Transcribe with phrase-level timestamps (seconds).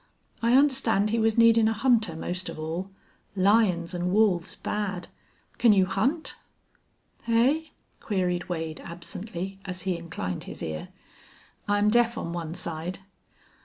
[0.41, 2.89] I understand he was needin' a hunter most of all.
[3.35, 5.09] Lions an' wolves bad!
[5.59, 6.37] Can you hunt?"
[7.25, 10.87] "Hey?" queried Wade, absently, as he inclined his ear.
[11.67, 12.97] "I'm deaf on one side."